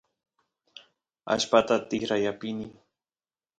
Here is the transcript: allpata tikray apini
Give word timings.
allpata 1.33 1.75
tikray 1.89 2.19
apini 2.31 2.67